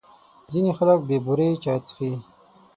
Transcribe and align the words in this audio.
ځینې 0.51 0.71
خلک 0.77 0.99
بې 1.07 1.17
بوري 1.25 1.49
چای 1.63 1.79
څښي. 1.85 2.11